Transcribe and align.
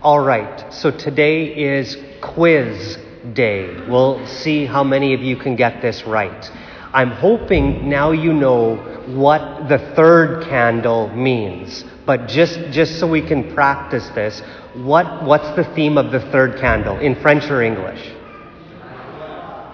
All 0.00 0.20
right, 0.20 0.72
so 0.72 0.92
today 0.92 1.46
is 1.46 1.96
quiz 2.20 2.98
day. 3.32 3.84
We'll 3.88 4.24
see 4.28 4.64
how 4.64 4.84
many 4.84 5.12
of 5.12 5.22
you 5.22 5.34
can 5.34 5.56
get 5.56 5.82
this 5.82 6.04
right. 6.04 6.50
I'm 6.92 7.10
hoping 7.10 7.88
now 7.88 8.12
you 8.12 8.32
know 8.32 8.76
what 9.08 9.68
the 9.68 9.78
third 9.96 10.44
candle 10.44 11.08
means. 11.16 11.84
But 12.06 12.28
just, 12.28 12.60
just 12.70 13.00
so 13.00 13.08
we 13.08 13.20
can 13.20 13.52
practice 13.56 14.08
this, 14.10 14.38
what, 14.74 15.24
what's 15.24 15.50
the 15.56 15.64
theme 15.74 15.98
of 15.98 16.12
the 16.12 16.20
third 16.30 16.60
candle 16.60 17.00
in 17.00 17.16
French 17.16 17.50
or 17.50 17.60
English? 17.60 18.12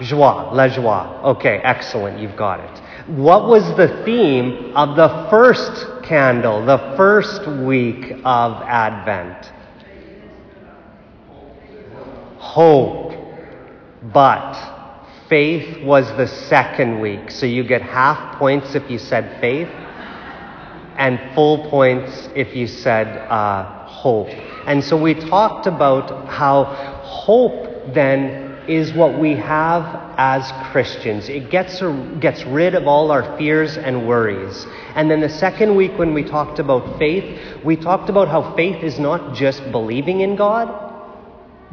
Joie, 0.00 0.50
la 0.52 0.66
joie. 0.66 1.20
Okay, 1.36 1.58
excellent, 1.58 2.18
you've 2.18 2.36
got 2.36 2.58
it. 2.58 2.82
What 3.16 3.46
was 3.46 3.62
the 3.76 4.02
theme 4.04 4.76
of 4.76 4.96
the 4.96 5.28
first 5.30 6.02
candle, 6.02 6.66
the 6.66 6.94
first 6.96 7.46
week 7.64 8.14
of 8.24 8.62
Advent? 8.64 9.52
Hope. 12.38 13.14
But 14.12 14.54
faith 15.28 15.84
was 15.84 16.06
the 16.16 16.26
second 16.26 17.00
week. 17.00 17.30
So 17.30 17.46
you 17.46 17.64
get 17.64 17.82
half 17.82 18.38
points 18.38 18.74
if 18.74 18.90
you 18.90 18.98
said 18.98 19.40
faith, 19.40 19.68
and 20.96 21.20
full 21.34 21.68
points 21.70 22.28
if 22.34 22.54
you 22.56 22.66
said 22.66 23.06
uh, 23.28 23.86
hope. 23.86 24.28
And 24.66 24.82
so 24.82 25.00
we 25.00 25.14
talked 25.14 25.66
about 25.66 26.28
how 26.28 26.64
hope 26.64 27.94
then 27.94 28.48
is 28.68 28.92
what 28.92 29.18
we 29.18 29.34
have 29.34 30.12
as 30.18 30.50
Christians. 30.70 31.28
It 31.28 31.50
gets, 31.50 31.80
gets 32.20 32.44
rid 32.44 32.74
of 32.74 32.86
all 32.86 33.10
our 33.10 33.36
fears 33.38 33.78
and 33.78 34.06
worries. 34.06 34.66
And 34.94 35.10
then 35.10 35.20
the 35.20 35.28
second 35.28 35.74
week, 35.74 35.96
when 35.96 36.12
we 36.12 36.22
talked 36.22 36.58
about 36.58 36.98
faith, 36.98 37.64
we 37.64 37.76
talked 37.76 38.10
about 38.10 38.28
how 38.28 38.54
faith 38.54 38.82
is 38.82 38.98
not 38.98 39.34
just 39.34 39.72
believing 39.72 40.20
in 40.20 40.36
God, 40.36 40.87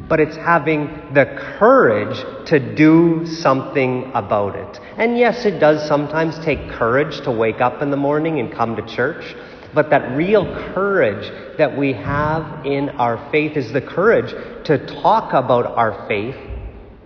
but 0.00 0.20
it's 0.20 0.36
having 0.36 0.86
the 1.14 1.24
courage 1.58 2.16
to 2.46 2.74
do 2.74 3.26
something 3.26 4.10
about 4.14 4.54
it. 4.54 4.80
And 4.96 5.18
yes, 5.18 5.44
it 5.44 5.58
does 5.58 5.86
sometimes 5.88 6.38
take 6.40 6.70
courage 6.70 7.20
to 7.22 7.30
wake 7.30 7.60
up 7.60 7.82
in 7.82 7.90
the 7.90 7.96
morning 7.96 8.38
and 8.38 8.52
come 8.52 8.76
to 8.76 8.86
church. 8.86 9.34
But 9.74 9.90
that 9.90 10.16
real 10.16 10.44
courage 10.74 11.30
that 11.58 11.76
we 11.76 11.92
have 11.94 12.64
in 12.64 12.90
our 12.90 13.30
faith 13.30 13.56
is 13.56 13.72
the 13.72 13.80
courage 13.80 14.30
to 14.64 14.86
talk 15.02 15.32
about 15.32 15.66
our 15.66 16.06
faith 16.08 16.36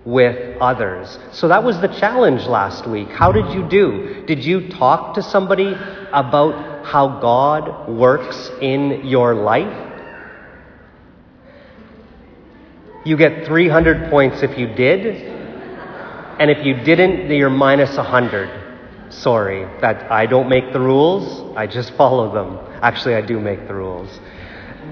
with 0.04 0.56
others. 0.60 1.18
So 1.32 1.48
that 1.48 1.62
was 1.62 1.80
the 1.80 1.88
challenge 1.88 2.42
last 2.42 2.88
week. 2.88 3.08
How 3.08 3.32
did 3.32 3.52
you 3.52 3.68
do? 3.68 4.24
Did 4.26 4.44
you 4.44 4.68
talk 4.68 5.14
to 5.14 5.22
somebody 5.22 5.74
about 6.12 6.84
how 6.86 7.20
God 7.20 7.88
works 7.88 8.50
in 8.60 9.06
your 9.06 9.34
life? 9.34 9.89
You 13.04 13.16
get 13.16 13.46
300 13.46 14.10
points 14.10 14.42
if 14.42 14.58
you 14.58 14.66
did. 14.74 15.06
And 16.38 16.50
if 16.50 16.64
you 16.64 16.74
didn't, 16.74 17.30
you're 17.30 17.50
minus 17.50 17.96
100. 17.96 19.12
Sorry, 19.12 19.64
that 19.80 20.10
I 20.10 20.26
don't 20.26 20.48
make 20.48 20.72
the 20.72 20.80
rules. 20.80 21.56
I 21.56 21.66
just 21.66 21.92
follow 21.94 22.32
them. 22.32 22.58
Actually, 22.82 23.14
I 23.14 23.22
do 23.22 23.40
make 23.40 23.66
the 23.66 23.74
rules. 23.74 24.08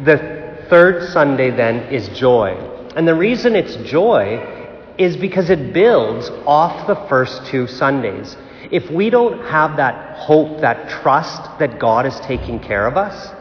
The 0.05 0.67
third 0.69 1.11
Sunday 1.12 1.50
then 1.50 1.92
is 1.92 2.09
joy. 2.19 2.50
And 2.97 3.06
the 3.06 3.15
reason 3.15 3.55
it's 3.55 3.77
joy 3.89 4.56
is 4.98 5.17
because 5.17 5.50
it 5.50 5.72
builds 5.72 6.31
off 6.47 6.87
the 6.87 6.97
first 7.09 7.47
two 7.47 7.67
Sundays. 7.67 8.37
If 8.70 8.91
we 8.91 9.09
don't 9.09 9.41
have 9.47 9.77
that 9.77 10.17
hope, 10.19 10.61
that 10.61 10.91
trust 11.03 11.59
that 11.59 11.78
God 11.78 12.06
is 12.06 12.19
taking 12.20 12.59
care 12.59 12.87
of 12.87 12.97
us, 12.97 13.34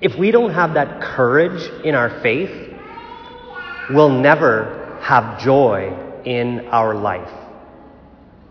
if 0.00 0.16
we 0.16 0.30
don't 0.30 0.52
have 0.52 0.74
that 0.74 1.00
courage 1.00 1.62
in 1.84 1.94
our 1.94 2.20
faith, 2.20 2.67
we'll 3.90 4.20
never 4.20 4.98
have 5.02 5.40
joy 5.40 6.20
in 6.24 6.66
our 6.68 6.94
life. 6.94 7.32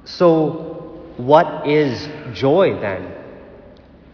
So, 0.06 1.14
what 1.18 1.68
is 1.68 2.08
joy 2.34 2.80
then? 2.80 3.14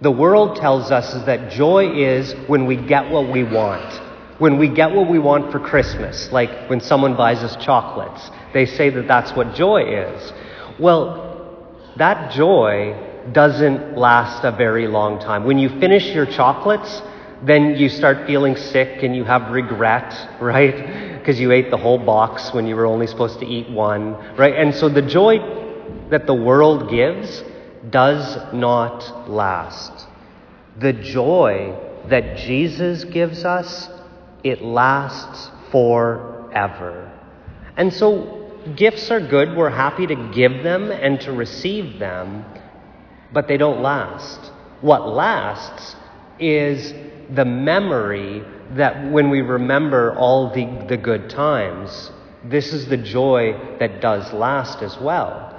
The 0.02 0.12
world 0.12 0.58
tells 0.58 0.92
us 0.92 1.14
is 1.14 1.26
that 1.26 1.52
joy 1.52 1.94
is 1.96 2.34
when 2.48 2.66
we 2.66 2.76
get 2.76 3.10
what 3.10 3.30
we 3.32 3.44
want 3.44 4.02
when 4.40 4.58
we 4.58 4.68
get 4.68 4.92
what 4.92 5.10
we 5.10 5.20
want 5.20 5.52
for 5.52 5.60
Christmas, 5.60 6.32
like 6.32 6.70
when 6.70 6.82
someone 6.82 7.16
buys 7.16 7.40
us 7.40 7.56
chocolates, 7.64 8.30
they 8.54 8.66
say 8.66 8.90
that 8.90 9.08
that's 9.08 9.32
what 9.32 9.54
joy 9.54 9.84
is. 9.84 10.34
Well, 10.80 11.94
that 11.98 12.32
joy 12.34 13.30
doesn't 13.32 13.96
last 13.96 14.44
a 14.44 14.52
very 14.52 14.88
long 14.88 15.20
time. 15.20 15.46
When 15.46 15.60
you 15.60 15.70
finish 15.80 16.14
your 16.14 16.26
chocolates, 16.26 17.02
then 17.44 17.76
you 17.76 17.90
start 17.90 18.26
feeling 18.26 18.56
sick 18.56 19.04
and 19.04 19.16
you 19.16 19.24
have 19.24 19.52
regret, 19.52 20.12
right? 20.42 21.13
Because 21.24 21.40
you 21.40 21.54
ate 21.54 21.72
the 21.72 21.78
whole 21.78 21.98
box 21.98 22.54
when 22.54 22.68
you 22.68 22.76
were 22.76 22.86
only 22.86 23.08
supposed 23.08 23.40
to 23.40 23.46
eat 23.46 23.70
one, 23.70 24.16
right? 24.36 24.56
And 24.56 24.76
so 24.76 24.90
the 24.90 25.02
joy 25.02 25.40
that 26.10 26.28
the 26.28 26.34
world 26.34 26.90
gives 26.90 27.42
does 27.90 28.54
not 28.54 29.30
last. 29.30 30.06
The 30.80 30.92
joy 30.92 31.80
that 32.10 32.36
Jesus 32.40 33.06
gives 33.06 33.46
us 33.46 33.88
it 34.44 34.62
lasts 34.62 35.50
forever. 35.72 37.10
And 37.78 37.94
so 37.94 38.52
gifts 38.76 39.10
are 39.10 39.22
good. 39.22 39.56
We're 39.56 39.70
happy 39.70 40.06
to 40.08 40.32
give 40.34 40.62
them 40.62 40.92
and 40.92 41.22
to 41.22 41.32
receive 41.32 42.00
them, 42.00 42.44
but 43.32 43.48
they 43.48 43.56
don't 43.56 43.82
last. 43.82 44.52
What 44.82 45.08
lasts 45.08 45.96
is 46.40 46.94
the 47.30 47.46
memory 47.46 48.44
that 48.72 49.12
when 49.12 49.30
we 49.30 49.42
remember 49.42 50.16
all 50.18 50.50
the, 50.54 50.66
the 50.88 50.98
good 50.98 51.30
times, 51.30 52.12
this 52.44 52.74
is 52.74 52.88
the 52.88 52.98
joy 52.98 53.78
that 53.80 54.02
does 54.02 54.32
last 54.34 54.82
as 54.82 54.98
well. 55.00 55.50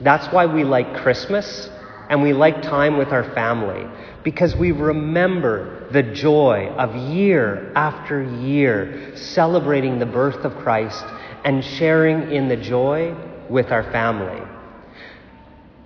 That's 0.00 0.32
why 0.32 0.46
we 0.46 0.64
like 0.64 0.94
Christmas 0.96 1.70
and 2.08 2.22
we 2.22 2.32
like 2.32 2.62
time 2.62 2.96
with 2.96 3.08
our 3.08 3.24
family 3.34 3.86
because 4.22 4.54
we 4.56 4.72
remember 4.72 5.88
the 5.90 6.02
joy 6.02 6.68
of 6.76 6.94
year 6.96 7.72
after 7.74 8.22
year 8.22 9.16
celebrating 9.16 9.98
the 9.98 10.06
birth 10.06 10.44
of 10.44 10.54
Christ 10.56 11.04
and 11.44 11.64
sharing 11.64 12.32
in 12.32 12.48
the 12.48 12.56
joy 12.56 13.14
with 13.48 13.70
our 13.70 13.84
family. 13.92 14.42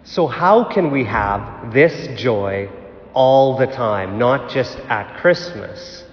So, 0.04 0.26
how 0.26 0.64
can 0.64 0.91
we 0.91 1.04
have 1.04 1.72
this 1.72 2.19
joy 2.19 2.70
all 3.12 3.58
the 3.58 3.66
time, 3.66 4.19
not 4.19 4.50
just 4.50 4.78
at 4.88 5.20
Christmas? 5.20 6.04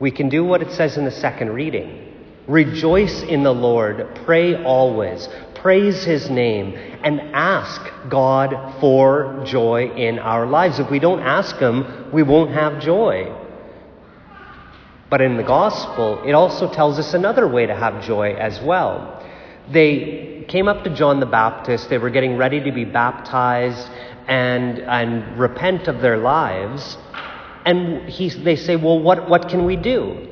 We 0.00 0.10
can 0.10 0.28
do 0.28 0.44
what 0.44 0.62
it 0.62 0.70
says 0.72 0.96
in 0.96 1.04
the 1.04 1.10
second 1.10 1.50
reading 1.50 2.04
Rejoice 2.46 3.22
in 3.22 3.42
the 3.42 3.52
Lord, 3.52 4.20
pray 4.24 4.64
always, 4.64 5.28
praise 5.56 6.02
his 6.04 6.30
name, 6.30 6.74
and 7.04 7.20
ask 7.34 7.82
God 8.08 8.80
for 8.80 9.42
joy 9.44 9.90
in 9.94 10.18
our 10.18 10.46
lives. 10.46 10.78
If 10.78 10.90
we 10.90 10.98
don't 10.98 11.20
ask 11.20 11.56
him, 11.56 12.10
we 12.10 12.22
won't 12.22 12.52
have 12.52 12.80
joy. 12.80 13.34
But 15.10 15.20
in 15.20 15.36
the 15.36 15.42
gospel, 15.42 16.22
it 16.24 16.32
also 16.32 16.72
tells 16.72 16.98
us 16.98 17.12
another 17.12 17.46
way 17.46 17.66
to 17.66 17.74
have 17.74 18.02
joy 18.02 18.34
as 18.34 18.60
well. 18.62 19.22
They 19.70 20.46
came 20.48 20.68
up 20.68 20.84
to 20.84 20.94
John 20.94 21.20
the 21.20 21.26
Baptist, 21.26 21.90
they 21.90 21.98
were 21.98 22.10
getting 22.10 22.38
ready 22.38 22.60
to 22.64 22.72
be 22.72 22.86
baptized 22.86 23.90
and, 24.26 24.78
and 24.78 25.38
repent 25.38 25.86
of 25.88 26.00
their 26.00 26.16
lives. 26.16 26.96
And 27.68 28.08
he, 28.08 28.30
they 28.30 28.56
say, 28.56 28.76
Well, 28.76 28.98
what, 29.00 29.28
what 29.28 29.48
can 29.48 29.64
we 29.64 29.76
do? 29.76 30.26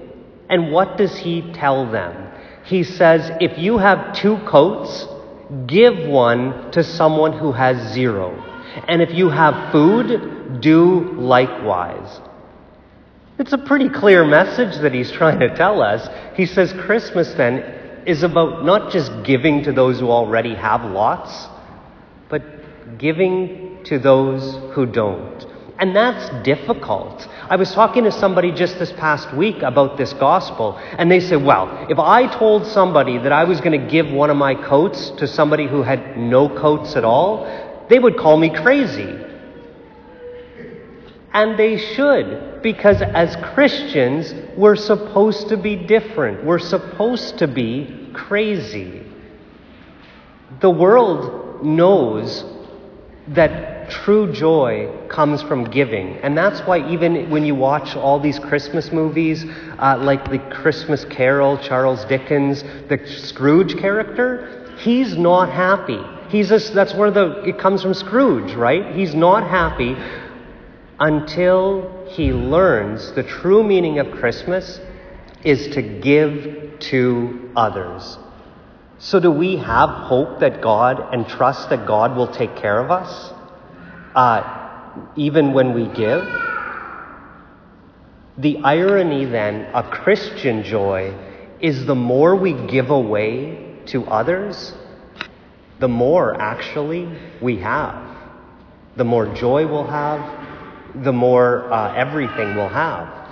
And 0.49 0.73
what 0.73 0.97
does 0.97 1.17
he 1.17 1.43
tell 1.53 1.91
them? 1.91 2.33
He 2.65 2.83
says, 2.83 3.31
If 3.41 3.59
you 3.59 3.79
have 3.79 4.15
two 4.15 4.39
coats, 4.39 5.07
Give 5.67 6.09
one 6.09 6.73
to 6.73 6.83
someone 6.83 7.33
who 7.33 7.53
has 7.53 7.93
zero. 7.93 8.35
And 8.89 9.01
if 9.01 9.15
you 9.15 9.29
have 9.31 9.71
food, 9.71 10.61
do 10.61 11.13
likewise. 11.13 12.21
It's 13.39 13.53
a 13.53 13.59
pretty 13.59 13.89
clear 13.89 14.25
message 14.25 14.77
that 14.79 14.93
he's 14.93 15.11
trying 15.21 15.39
to 15.41 15.55
tell 15.55 15.83
us. 15.83 16.09
He 16.37 16.47
says 16.47 16.73
Christmas 16.73 17.33
then 17.35 17.59
is 18.07 18.23
about 18.23 18.65
not 18.65 18.91
just 18.93 19.13
giving 19.23 19.63
to 19.65 19.73
those 19.73 20.01
who 20.01 20.11
already 20.11 20.55
have 20.55 20.85
lots, 20.85 21.47
but 22.29 22.99
giving 22.99 23.85
to 23.85 23.99
those 23.99 24.75
who 24.75 24.87
don't. 24.87 25.47
And 25.79 25.95
that's 25.95 26.31
difficult. 26.43 27.29
I 27.51 27.57
was 27.57 27.73
talking 27.73 28.05
to 28.05 28.13
somebody 28.13 28.51
just 28.51 28.79
this 28.79 28.93
past 28.93 29.35
week 29.35 29.61
about 29.63 29.99
this 29.99 30.15
gospel, 30.15 30.79
and 30.97 31.11
they 31.11 31.21
said, 31.21 31.45
Well, 31.45 31.87
if 31.91 31.99
I 31.99 32.27
told 32.35 32.67
somebody 32.67 33.19
that 33.19 33.33
I 33.33 33.45
was 33.45 33.61
going 33.61 33.79
to 33.79 33.87
give 33.87 34.11
one 34.11 34.31
of 34.31 34.39
my 34.39 34.55
coats 34.55 35.11
to 35.11 35.27
somebody 35.27 35.67
who 35.67 35.83
had 35.83 36.17
no 36.17 36.49
coats 36.49 36.97
at 36.97 37.05
all, 37.05 37.45
they 37.91 37.99
would 37.99 38.17
call 38.17 38.39
me 38.39 38.49
crazy. 38.49 39.23
And 41.35 41.59
they 41.59 41.77
should, 41.77 42.63
because 42.63 43.03
as 43.03 43.37
Christians, 43.53 44.33
we're 44.57 44.77
supposed 44.77 45.51
to 45.51 45.59
be 45.59 45.77
different. 45.77 46.43
We're 46.43 46.59
supposed 46.59 47.37
to 47.39 47.47
be 47.47 48.11
crazy. 48.15 49.03
The 50.61 50.71
world 50.71 51.63
knows 51.63 52.56
that 53.29 53.91
true 53.91 54.33
joy 54.33 54.91
comes 55.09 55.43
from 55.43 55.65
giving. 55.65 56.17
And 56.19 56.37
that's 56.37 56.61
why, 56.61 56.89
even 56.91 57.31
when 57.31 57.45
you 57.45 57.55
watch 57.55 57.97
all 57.97 58.21
these 58.21 58.39
Christmas 58.39 58.93
movies, 58.93 59.45
uh, 59.79 59.99
like 59.99 60.31
the 60.31 60.39
Christmas 60.39 61.05
Carol, 61.07 61.59
Charles 61.59 62.05
Dickens, 62.05 62.63
the 62.89 63.01
Scrooge 63.07 63.79
character, 63.79 64.77
he's 64.79 65.17
not 65.17 65.51
happy. 65.51 66.01
He's 66.29 66.51
a, 66.51 66.59
that's 66.59 66.95
where 66.95 67.11
the, 67.11 67.43
it 67.43 67.59
comes 67.59 67.83
from 67.83 67.95
Scrooge, 67.95 68.55
right? 68.55 68.95
He's 68.95 69.15
not 69.15 69.49
happy 69.49 69.97
until 70.99 72.07
he 72.09 72.33
learns 72.33 73.13
the 73.13 73.23
true 73.23 73.63
meaning 73.63 73.99
of 73.99 74.11
Christmas 74.13 74.81
is 75.45 75.69
to 75.69 75.83
give 75.83 76.79
to 76.81 77.51
others. 77.55 78.19
So, 78.99 79.21
do 79.21 79.31
we 79.31 79.57
have 79.57 79.91
hope 79.91 80.41
that 80.41 80.63
God 80.63 81.13
and 81.13 81.29
trust 81.29 81.69
that 81.69 81.87
God 81.87 82.17
will 82.17 82.29
take 82.29 82.57
care 82.57 82.79
of 82.79 82.91
us, 82.91 83.33
uh, 84.15 84.43
even 85.17 85.53
when 85.53 85.75
we 85.75 85.87
give? 85.87 86.25
The 88.39 88.59
irony 88.65 89.27
then 89.27 89.67
of 89.75 89.91
Christian 89.91 90.63
joy 90.63 91.15
is 91.61 91.85
the 91.85 91.95
more 91.95 92.37
we 92.37 92.55
give 92.69 92.91
away 92.91 93.81
to 93.87 94.05
others, 94.07 94.75
the 95.79 95.89
more 95.89 96.41
actually 96.41 97.09
we 97.43 97.59
have. 97.59 98.03
The 98.97 99.05
more 99.05 99.27
joy 99.35 99.67
we'll 99.67 99.87
have, 99.87 101.05
the 101.05 101.13
more 101.13 101.71
uh, 101.71 101.95
everything 101.95 102.57
we'll 102.57 102.69
have. 102.69 103.26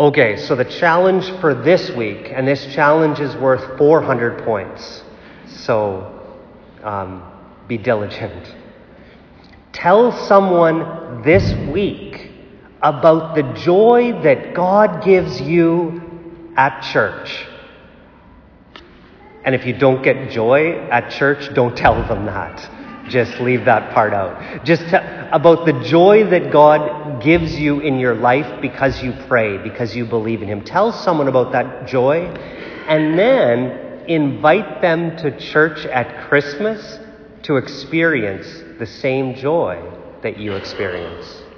Okay, 0.00 0.38
so 0.38 0.56
the 0.56 0.64
challenge 0.64 1.30
for 1.42 1.52
this 1.54 1.90
week, 1.90 2.32
and 2.34 2.48
this 2.48 2.64
challenge 2.72 3.20
is 3.20 3.36
worth 3.36 3.76
400 3.76 4.46
points. 4.46 5.04
So 5.46 6.40
um, 6.82 7.22
be 7.68 7.76
diligent. 7.76 8.56
Tell 9.72 10.10
someone 10.26 11.20
this 11.20 11.52
week 11.70 12.30
about 12.80 13.34
the 13.34 13.42
joy 13.62 14.18
that 14.22 14.54
God 14.54 15.04
gives 15.04 15.38
you 15.38 16.00
at 16.56 16.80
church. 16.92 17.46
And 19.44 19.54
if 19.54 19.66
you 19.66 19.76
don't 19.76 20.02
get 20.02 20.30
joy 20.30 20.78
at 20.88 21.10
church, 21.10 21.52
don't 21.52 21.76
tell 21.76 21.96
them 22.08 22.24
that. 22.24 23.10
Just 23.10 23.38
leave 23.38 23.66
that 23.66 23.92
part 23.92 24.14
out. 24.14 24.64
Just 24.64 24.80
t- 24.88 24.96
about 24.96 25.66
the 25.66 25.78
joy 25.84 26.24
that 26.30 26.50
Gives 27.20 27.58
you 27.58 27.80
in 27.80 27.98
your 27.98 28.14
life 28.14 28.60
because 28.60 29.02
you 29.02 29.12
pray, 29.28 29.58
because 29.58 29.94
you 29.94 30.06
believe 30.06 30.42
in 30.42 30.48
Him. 30.48 30.64
Tell 30.64 30.92
someone 30.92 31.28
about 31.28 31.52
that 31.52 31.86
joy 31.86 32.26
and 32.88 33.18
then 33.18 34.04
invite 34.08 34.80
them 34.80 35.16
to 35.18 35.38
church 35.38 35.84
at 35.86 36.28
Christmas 36.28 36.98
to 37.42 37.56
experience 37.56 38.46
the 38.78 38.86
same 38.86 39.34
joy 39.34 39.82
that 40.22 40.38
you 40.38 40.54
experience. 40.54 41.49